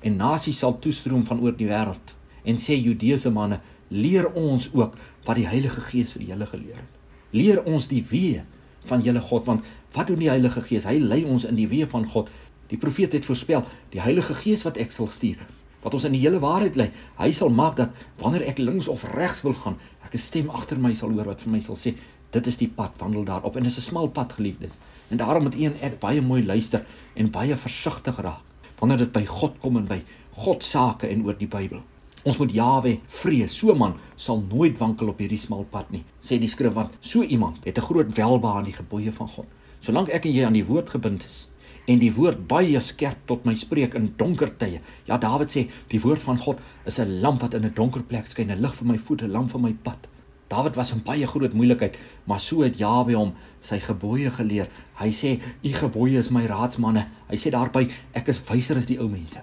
En 0.03 0.17
nasies 0.19 0.59
sal 0.63 0.79
toestroom 0.83 1.23
van 1.25 1.41
oor 1.43 1.55
die 1.57 1.69
wêreld 1.69 2.15
en 2.43 2.57
sê 2.59 2.75
Judeese 2.75 3.31
manne, 3.31 3.61
leer 3.93 4.25
ons 4.35 4.67
ook 4.73 4.97
wat 5.23 5.37
die 5.39 5.47
Heilige 5.47 5.81
Gees 5.87 6.11
vir 6.17 6.25
julle 6.33 6.47
geleer 6.49 6.81
het. 6.81 6.99
Leer 7.31 7.61
ons 7.69 7.87
die 7.87 8.01
weë 8.09 8.43
van 8.89 9.03
julle 9.05 9.21
God 9.23 9.47
want 9.47 9.69
wat 9.95 10.09
doen 10.09 10.19
die 10.19 10.31
Heilige 10.31 10.63
Gees? 10.65 10.87
Hy 10.89 10.97
lei 10.99 11.21
ons 11.23 11.45
in 11.47 11.55
die 11.55 11.69
weë 11.69 11.87
van 11.91 12.07
God. 12.09 12.31
Die 12.71 12.79
profeet 12.81 13.13
het 13.13 13.27
voorspel, 13.29 13.63
die 13.93 14.01
Heilige 14.01 14.35
Gees 14.41 14.65
wat 14.65 14.79
ek 14.81 14.91
sal 14.91 15.11
stuur, 15.13 15.39
wat 15.83 15.93
ons 15.93 16.07
in 16.09 16.15
die 16.17 16.23
hele 16.23 16.41
waarheid 16.43 16.75
lei. 16.79 16.89
Hy 17.19 17.29
sal 17.35 17.53
maak 17.53 17.77
dat 17.77 17.93
wanneer 18.19 18.47
ek 18.49 18.61
links 18.63 18.89
of 18.91 19.05
regs 19.13 19.43
wil 19.45 19.53
gaan, 19.53 19.77
ek 20.03 20.15
'n 20.15 20.19
stem 20.19 20.49
agter 20.49 20.79
my 20.79 20.93
sal 20.93 21.11
hoor 21.11 21.25
wat 21.25 21.41
vir 21.41 21.51
my 21.51 21.59
sal 21.59 21.75
sê, 21.75 21.95
dit 22.33 22.47
is 22.49 22.57
die 22.57 22.69
pad, 22.69 22.97
wandel 23.01 23.23
daarop 23.27 23.55
en 23.55 23.63
dit 23.63 23.71
is 23.71 23.77
'n 23.77 23.89
smal 23.89 24.07
pad, 24.07 24.33
geliefdes. 24.33 24.73
En 25.09 25.17
daarom 25.17 25.43
moet 25.43 25.55
u 25.55 25.63
en 25.63 25.81
ek 25.81 25.99
baie 25.99 26.21
mooi 26.21 26.45
luister 26.45 26.85
en 27.15 27.31
baie 27.31 27.55
versigtig 27.55 28.17
raak 28.17 28.41
wanneer 28.79 28.97
dit 28.97 29.11
by 29.11 29.25
God 29.25 29.59
kom 29.59 29.77
en 29.77 29.85
by 29.87 30.01
God 30.31 30.63
sake 30.63 31.07
en 31.07 31.25
oor 31.25 31.37
die 31.37 31.47
Bybel. 31.47 31.81
Ons 32.23 32.37
moet 32.37 32.51
Jawe 32.51 32.99
vrees. 33.07 33.55
So 33.55 33.75
man 33.75 33.93
sal 34.15 34.43
nooit 34.49 34.77
wankel 34.77 35.07
op 35.07 35.19
hierdie 35.19 35.39
smal 35.39 35.63
pad 35.63 35.91
nie, 35.91 36.03
sê 36.19 36.39
die 36.39 36.47
skrif 36.47 36.73
want 36.73 36.97
so 36.99 37.23
iemand 37.23 37.63
het 37.65 37.77
'n 37.77 37.81
groot 37.81 38.15
welbehae 38.15 38.57
aan 38.57 38.63
die 38.63 38.73
gebooie 38.73 39.11
van 39.11 39.27
God. 39.27 39.45
Solank 39.79 40.09
ek 40.09 40.25
en 40.25 40.31
jy 40.31 40.45
aan 40.45 40.53
die 40.53 40.65
woord 40.65 40.89
gebind 40.89 41.23
is, 41.23 41.47
en 41.85 41.99
die 41.99 42.11
woord 42.15 42.45
baie 42.47 42.79
skerp 42.79 43.25
tot 43.27 43.45
my 43.45 43.55
spreek 43.59 43.95
in 43.99 44.13
donker 44.17 44.51
tye. 44.57 44.79
Ja, 45.07 45.17
Dawid 45.17 45.51
sê 45.51 45.65
die 45.91 45.99
woord 45.99 46.21
van 46.23 46.39
God 46.39 46.59
is 46.85 46.99
'n 46.99 47.21
lamp 47.21 47.41
wat 47.41 47.53
in 47.53 47.65
'n 47.65 47.73
donker 47.73 48.03
plek 48.03 48.27
skyn, 48.27 48.51
'n 48.51 48.61
lig 48.61 48.75
vir 48.75 48.87
my 48.87 48.97
voete, 48.97 49.25
'n 49.25 49.31
lamp 49.31 49.51
vir 49.51 49.59
my 49.59 49.73
pad. 49.73 50.07
Dawid 50.53 50.77
was 50.77 50.91
in 50.93 51.01
baie 51.01 51.25
groot 51.27 51.53
moeilikheid, 51.57 51.97
maar 52.29 52.41
so 52.41 52.61
het 52.61 52.77
Jawe 52.77 53.15
hom 53.17 53.33
sy 53.63 53.79
gebooie 53.81 54.29
geleer. 54.37 54.69
Hy 54.99 55.09
sê: 55.09 55.39
"U 55.63 55.71
gebooie 55.73 56.19
is 56.19 56.29
my 56.29 56.45
raadsmanne." 56.45 57.07
Hy 57.29 57.37
sê 57.41 57.49
daarby: 57.49 57.89
"Ek 58.13 58.27
is 58.29 58.43
wyser 58.49 58.77
as 58.77 58.85
die 58.85 58.99
ou 58.99 59.09
mense." 59.09 59.41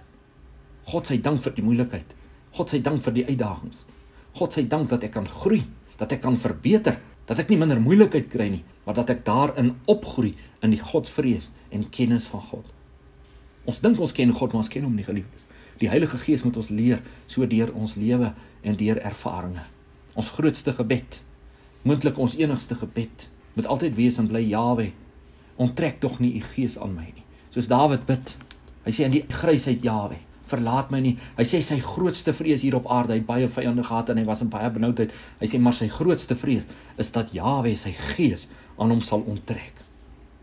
God 0.87 1.07
se 1.07 1.19
dank 1.19 1.41
vir 1.43 1.53
die 1.53 1.63
moeilikheid. 1.63 2.15
God 2.53 2.71
se 2.71 2.81
dank 2.81 3.03
vir 3.03 3.13
die 3.13 3.27
uitdagings. 3.27 3.85
God 4.35 4.53
se 4.53 4.63
dank 4.63 4.89
dat 4.89 5.03
ek 5.03 5.13
kan 5.13 5.27
groei, 5.29 5.63
dat 5.99 6.13
ek 6.13 6.21
kan 6.21 6.37
verbeter, 6.37 7.01
dat 7.27 7.39
ek 7.39 7.49
nie 7.49 7.59
minder 7.59 7.81
moeilikheid 7.81 8.31
kry 8.31 8.49
nie, 8.49 8.65
maar 8.87 8.95
dat 8.95 9.11
ek 9.11 9.25
daarin 9.25 9.75
opgroei 9.87 10.35
in 10.63 10.71
die 10.71 10.83
Godsvrees 10.83 11.51
en 11.71 11.91
kennis 11.91 12.27
van 12.27 12.41
God. 12.41 12.67
Ons 13.67 13.81
dink 13.81 14.01
ons 14.01 14.13
ken 14.13 14.33
God, 14.33 14.53
maar 14.53 14.63
ons 14.63 14.69
ken 14.69 14.85
hom 14.85 14.95
nie, 14.95 15.05
geliefdes. 15.05 15.45
Die 15.81 15.89
Heilige 15.89 16.19
Gees 16.19 16.45
moet 16.45 16.57
ons 16.57 16.71
leer 16.71 17.03
so 17.27 17.47
deur 17.47 17.75
ons 17.75 17.97
lewe 17.97 18.33
en 18.63 18.77
deur 18.77 18.99
ervarings. 18.99 19.80
Ons 20.21 20.35
grootste 20.37 20.75
gebed, 20.77 21.23
moontlik 21.89 22.19
ons 22.21 22.35
enigste 22.37 22.77
gebed, 22.77 23.23
moet 23.55 23.69
altyd 23.73 23.95
wees 23.97 24.19
en 24.21 24.27
bly 24.29 24.43
Jawe. 24.51 24.91
Onttrek 25.61 25.97
tog 26.03 26.19
nie 26.21 26.35
u 26.37 26.43
gees 26.53 26.77
aan 26.77 26.93
my 26.93 27.07
nie. 27.07 27.25
Soos 27.55 27.71
Dawid 27.71 28.05
bid. 28.09 28.35
Hy 28.85 28.93
sê 28.93 29.07
in 29.07 29.15
die 29.15 29.23
grysheid 29.33 29.85
Jawe, 29.87 30.19
verlaat 30.51 30.93
my 30.93 31.01
nie. 31.01 31.15
Hy 31.39 31.47
sê 31.49 31.63
sy 31.65 31.79
grootste 31.85 32.35
vrees 32.37 32.67
hier 32.67 32.77
op 32.77 32.91
aarde, 32.93 33.17
hy 33.17 33.25
baie 33.25 33.49
vyande 33.49 33.87
gehad 33.87 34.13
en 34.13 34.21
hy 34.21 34.27
was 34.29 34.45
in 34.45 34.53
baie 34.53 34.69
benoudheid. 34.75 35.15
Hy 35.41 35.49
sê 35.49 35.63
maar 35.63 35.79
sy 35.79 35.89
grootste 35.93 36.37
vrees 36.37 36.69
is 37.01 37.15
dat 37.17 37.33
Jawe 37.37 37.73
sy 37.81 37.95
gees 38.13 38.45
aan 38.77 38.93
hom 38.93 39.01
sal 39.07 39.25
onttrek. 39.25 39.81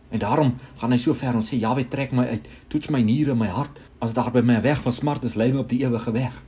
En 0.10 0.24
daarom 0.24 0.56
gaan 0.82 0.96
hy 0.96 1.02
so 1.04 1.14
ver 1.18 1.38
en 1.38 1.46
sê 1.46 1.62
Jawe 1.62 1.86
trek 1.86 2.18
my 2.18 2.26
uit, 2.34 2.50
toets 2.74 2.90
my 2.90 3.04
niere, 3.06 3.38
my 3.38 3.54
hart, 3.54 3.78
as 4.02 4.18
daar 4.18 4.34
by 4.34 4.42
my 4.42 4.58
weg 4.66 4.82
van 4.82 4.96
smart 4.96 5.28
is, 5.28 5.38
lei 5.38 5.52
my 5.54 5.62
op 5.68 5.70
die 5.70 5.84
ewige 5.86 6.18
weg. 6.18 6.47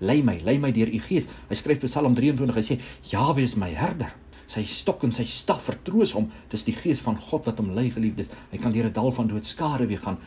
Lei 0.00 0.22
my, 0.24 0.38
lei 0.44 0.56
my 0.58 0.72
deur 0.72 0.88
u 0.88 1.00
gees. 1.04 1.28
Hy 1.48 1.56
skryf 1.58 1.82
Psalm 1.84 2.14
23, 2.16 2.56
hy 2.56 2.64
sê 2.64 2.78
Jawe 3.12 3.42
is 3.42 3.56
my 3.60 3.70
herder. 3.76 4.12
Sy 4.50 4.64
stok 4.66 5.04
en 5.06 5.12
sy 5.14 5.26
staf 5.28 5.68
vertroos 5.68 6.16
hom. 6.16 6.30
Dis 6.50 6.66
die 6.66 6.74
gees 6.74 7.02
van 7.04 7.18
God 7.20 7.46
wat 7.46 7.60
hom 7.62 7.70
lei, 7.76 7.90
geliefdes. 7.94 8.32
Hy 8.50 8.58
kan 8.58 8.72
deur 8.72 8.88
'n 8.88 8.92
dal 8.92 9.12
van 9.12 9.28
doodskare 9.28 9.86
weer 9.86 10.02
gaan. 10.02 10.18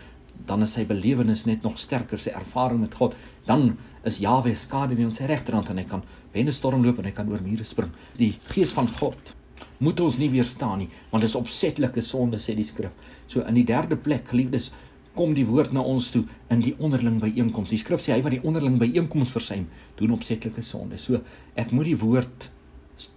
Dan 0.48 0.64
is 0.64 0.74
sy 0.74 0.86
belewenis 0.86 1.46
net 1.46 1.64
nog 1.64 1.78
sterker, 1.78 2.18
sy 2.18 2.32
ervaring 2.32 2.80
met 2.80 2.94
God. 2.94 3.16
Dan 3.46 3.78
is 4.06 4.20
Jawe 4.20 4.56
skade 4.56 4.96
wie 4.96 5.06
ons 5.06 5.18
sy 5.18 5.26
regterhand 5.26 5.70
en 5.70 5.78
hy 5.78 5.84
kan 5.84 6.04
wende 6.34 6.52
storm 6.52 6.84
loop 6.84 7.00
en 7.00 7.06
hy 7.06 7.12
kan 7.12 7.30
oor 7.30 7.42
mure 7.42 7.64
spring. 7.64 7.92
Die 8.18 8.34
gees 8.50 8.72
van 8.72 8.88
God 8.88 9.36
moet 9.80 10.00
ons 10.00 10.18
nie 10.18 10.30
weerstaan 10.30 10.80
nie, 10.80 10.90
want 11.12 11.24
dit 11.24 11.30
is 11.30 11.36
opsetlike 11.40 12.02
sonde 12.02 12.40
sê 12.42 12.56
die 12.56 12.68
skrif. 12.68 12.92
So 13.28 13.42
in 13.42 13.56
die 13.56 13.68
derde 13.68 13.96
plek, 13.96 14.28
geliefdes, 14.32 14.72
kom 15.16 15.36
die 15.38 15.46
woord 15.46 15.74
na 15.74 15.84
ons 15.86 16.10
toe 16.14 16.24
in 16.54 16.64
die 16.64 16.74
onderling 16.80 17.20
byeenkoms. 17.22 17.70
Die 17.74 17.82
skrif 17.82 18.02
sê 18.02 18.16
hy 18.16 18.22
wat 18.26 18.34
die 18.36 18.44
onderling 18.44 18.80
byeenkoms 18.82 19.34
versuim, 19.36 19.68
doen 20.00 20.16
opsetlike 20.16 20.64
sonde. 20.66 20.98
So 20.98 21.22
ek 21.60 21.74
moet 21.76 21.92
die 21.92 22.00
woord 22.02 22.50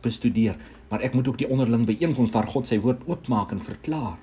bestudeer, 0.04 0.56
maar 0.90 1.04
ek 1.04 1.16
moet 1.16 1.28
ook 1.28 1.40
die 1.40 1.48
onderling 1.50 1.86
byeenkoms 1.88 2.34
waar 2.34 2.48
God 2.52 2.68
sy 2.68 2.78
woord 2.84 3.04
oopmaak 3.08 3.54
en 3.56 3.64
verklaar. 3.64 4.16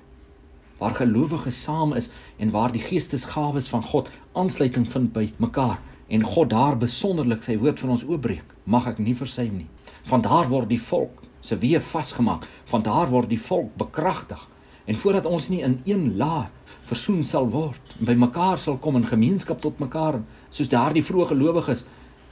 Waar 0.78 0.96
gelowiges 0.98 1.60
saam 1.62 1.94
is 1.98 2.10
en 2.42 2.50
waar 2.54 2.72
die 2.74 2.82
geestesgawes 2.82 3.68
van 3.70 3.84
God 3.86 4.10
aansluiting 4.34 4.86
vind 4.90 5.12
by 5.14 5.28
mekaar 5.42 5.80
en 6.08 6.24
God 6.26 6.50
daar 6.52 6.76
besonderlik 6.78 7.44
sy 7.46 7.56
woord 7.58 7.80
vir 7.80 7.92
ons 7.94 8.04
oopbreek, 8.06 8.50
mag 8.68 8.88
ek 8.90 8.98
nie 9.00 9.14
versuim 9.16 9.54
nie. 9.62 9.68
Van 10.04 10.24
daar 10.24 10.50
word 10.50 10.68
die 10.68 10.82
volk 10.82 11.22
se 11.44 11.56
weë 11.60 11.80
vasgemaak, 11.84 12.44
van 12.70 12.84
daar 12.84 13.10
word 13.12 13.30
die 13.32 13.40
volk 13.40 13.72
bekragtig. 13.80 14.40
En 14.84 14.94
voordat 14.94 15.24
ons 15.24 15.48
nie 15.48 15.62
in 15.64 15.80
een 15.84 16.16
laag 16.16 16.50
versoen 16.84 17.22
sal 17.24 17.48
word 17.48 17.94
en 17.98 18.04
by 18.04 18.16
mekaar 18.20 18.58
sal 18.60 18.76
kom 18.76 18.98
in 19.00 19.06
gemeenskap 19.08 19.60
tot 19.64 19.78
mekaar 19.80 20.20
soos 20.50 20.68
daardie 20.68 21.04
vroeë 21.04 21.30
gelowiges 21.32 21.86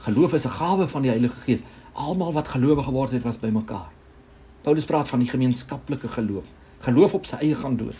geloof 0.05 0.33
is 0.33 0.45
'n 0.45 0.57
gawe 0.59 0.87
van 0.87 1.01
die 1.01 1.09
Heilige 1.09 1.39
Gees. 1.45 1.61
Almal 1.93 2.33
wat 2.33 2.47
gelowige 2.47 2.83
geword 2.83 3.11
het 3.11 3.23
was 3.23 3.39
by 3.39 3.47
mekaar. 3.47 3.89
Paulus 4.61 4.85
praat 4.85 5.07
van 5.07 5.19
die 5.19 5.29
gemeenskaplike 5.29 6.07
geloof. 6.07 6.43
Geloof 6.79 7.13
op 7.13 7.25
sy 7.25 7.35
eie 7.35 7.55
gaan 7.55 7.77
dood. 7.77 7.95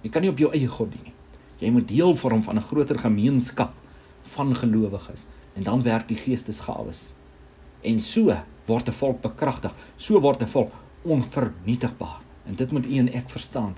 Jy 0.00 0.10
kan 0.10 0.22
nie 0.22 0.30
op 0.30 0.38
jou 0.38 0.52
eie 0.52 0.68
god 0.68 0.90
dien 0.90 1.02
nie. 1.04 1.12
Jy 1.58 1.70
moet 1.70 1.88
deel 1.88 2.14
vorm 2.14 2.42
van 2.42 2.56
'n 2.56 2.62
groter 2.62 2.98
gemeenskap 2.98 3.72
van 4.22 4.56
gelowiges 4.56 5.26
en 5.54 5.62
dan 5.62 5.82
werk 5.82 6.08
die 6.08 6.16
geestesgawes. 6.16 7.12
En 7.82 8.00
so 8.00 8.36
word 8.66 8.88
'n 8.88 8.92
volk 8.92 9.20
bekragtig. 9.20 9.72
So 9.96 10.20
word 10.20 10.42
'n 10.42 10.46
volk 10.46 10.72
onvernietigbaar 11.02 12.25
en 12.46 12.54
dit 12.54 12.72
moet 12.72 12.86
u 12.86 12.96
en 12.96 13.12
ek 13.12 13.30
verstaan 13.30 13.76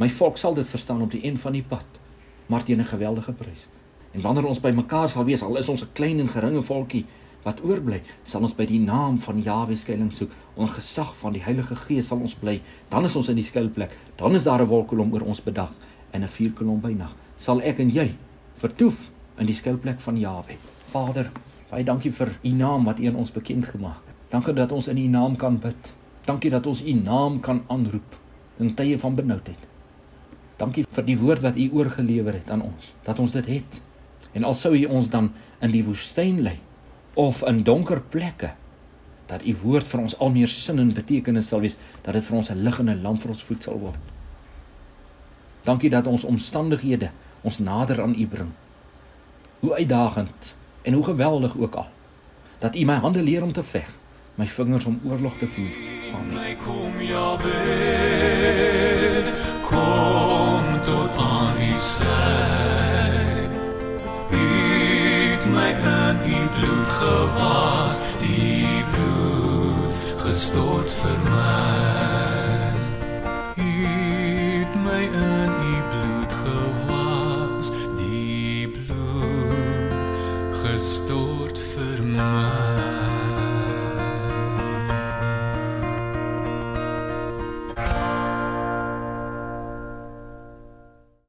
My 0.00 0.08
volk 0.08 0.38
sal 0.40 0.54
dit 0.56 0.68
verstaan 0.68 1.02
op 1.04 1.10
die 1.12 1.20
een 1.26 1.36
van 1.38 1.52
die 1.52 1.64
pad, 1.68 1.84
maar 2.48 2.62
teen 2.64 2.80
'n 2.80 2.84
geweldige 2.84 3.32
prys. 3.32 3.68
En 4.10 4.20
wanneer 4.20 4.46
ons 4.46 4.60
by 4.60 4.70
mekaar 4.70 5.08
sal 5.08 5.24
wees, 5.24 5.42
al 5.42 5.56
is 5.56 5.68
ons 5.68 5.82
'n 5.82 5.92
klein 5.92 6.20
en 6.20 6.28
geringe 6.28 6.62
volkie 6.62 7.04
wat 7.42 7.60
oorbly, 7.64 8.02
sal 8.24 8.40
ons 8.40 8.54
by 8.54 8.66
die 8.66 8.80
naam 8.80 9.20
van 9.20 9.42
Jahwe 9.42 9.76
skuilings 9.76 10.16
soek. 10.16 10.30
Onder 10.54 10.74
gesag 10.74 11.16
van 11.16 11.32
die 11.32 11.42
Heilige 11.42 11.76
Gees 11.76 12.06
sal 12.06 12.18
ons 12.18 12.34
bly. 12.34 12.60
Dan 12.88 13.04
is 13.04 13.16
ons 13.16 13.28
in 13.28 13.34
die 13.34 13.44
skuilplek. 13.44 13.96
Dan 14.16 14.34
is 14.34 14.42
daar 14.42 14.62
'n 14.62 14.66
wolkkolom 14.66 15.12
oor 15.12 15.22
ons 15.22 15.42
bedag 15.42 15.72
en 16.10 16.22
'n 16.22 16.28
vuurkolom 16.28 16.80
by 16.80 16.92
nag. 16.92 17.14
Sal 17.36 17.60
ek 17.60 17.78
en 17.78 17.90
jy 17.90 18.14
vertoef 18.54 19.10
in 19.38 19.46
die 19.46 19.54
skuilplek 19.54 20.00
van 20.00 20.18
Jahwe. 20.18 20.56
Vader, 20.86 21.30
baie 21.70 21.84
dankie 21.84 22.12
vir 22.12 22.38
u 22.42 22.48
naam 22.48 22.84
wat 22.84 22.98
u 22.98 23.06
aan 23.06 23.16
ons 23.16 23.32
bekend 23.32 23.64
gemaak 23.64 24.06
het. 24.06 24.14
Dankie 24.30 24.54
dat 24.54 24.72
ons 24.72 24.88
in 24.88 24.98
u 24.98 25.06
naam 25.06 25.36
kan 25.36 25.58
bid. 25.58 25.99
Dankie 26.24 26.50
dat 26.50 26.66
ons 26.66 26.82
u 26.82 26.92
naam 26.92 27.40
kan 27.40 27.64
aanroep 27.66 28.18
in 28.58 28.74
tye 28.74 28.98
van 28.98 29.14
benoudheid. 29.14 29.70
Dankie 30.60 30.84
vir 30.84 31.06
die 31.06 31.16
woord 31.16 31.40
wat 31.44 31.56
U 31.56 31.68
oorgelewer 31.72 32.36
het 32.36 32.50
aan 32.52 32.62
ons, 32.66 32.92
dat 33.06 33.18
ons 33.18 33.32
dit 33.32 33.46
het. 33.48 33.80
En 34.36 34.44
al 34.44 34.54
sou 34.54 34.74
U 34.76 34.84
ons 34.92 35.08
dan 35.08 35.30
in 35.64 35.72
die 35.72 35.84
woestyn 35.84 36.42
lei 36.44 36.58
of 37.18 37.40
in 37.48 37.62
donker 37.66 38.02
plekke, 38.12 38.52
dat 39.30 39.42
U 39.46 39.54
woord 39.62 39.88
vir 39.88 40.02
ons 40.04 40.16
al 40.18 40.32
meer 40.34 40.52
sin 40.52 40.78
en 40.78 40.92
betekenis 40.94 41.48
sal 41.50 41.64
wees, 41.64 41.78
dat 42.04 42.14
dit 42.14 42.24
vir 42.24 42.36
ons 42.36 42.50
'n 42.50 42.62
lig 42.64 42.78
en 42.78 42.90
'n 42.90 43.02
lamp 43.02 43.20
vir 43.22 43.30
ons 43.30 43.42
voet 43.42 43.62
sal 43.62 43.78
word. 43.78 43.98
Dankie 45.64 45.90
dat 45.90 46.06
ons 46.06 46.24
omstandighede 46.24 47.10
ons 47.42 47.58
nader 47.58 48.02
aan 48.02 48.14
U 48.14 48.26
bring. 48.26 48.52
Hoe 49.60 49.74
uitdagend 49.74 50.54
en 50.82 50.92
hoe 50.92 51.04
geweldig 51.04 51.56
ook 51.56 51.74
al. 51.74 51.88
Dat 52.58 52.76
U 52.76 52.84
my 52.84 52.94
hande 52.94 53.22
leer 53.22 53.42
om 53.42 53.52
te 53.52 53.62
veg, 53.62 53.88
my 54.34 54.46
vingers 54.46 54.84
om 54.84 55.00
oorlog 55.04 55.38
te 55.38 55.46
voer. 55.46 55.99
Amen. 56.14 56.56
Kom 56.64 57.00
ja 57.00 57.36
weer, 57.42 59.24
kom 59.62 60.80
tot 60.84 61.16
aan 61.16 61.56
die 61.58 61.78
sy. 61.78 62.04
Het 64.30 65.44
my 65.46 65.70
in 65.70 66.18
u 66.26 66.48
bloed 66.58 66.88
gewas, 66.88 67.98
die 68.20 68.84
bloed 68.92 69.94
gestort 70.26 70.90
vir 71.00 71.18
my. 71.30 72.39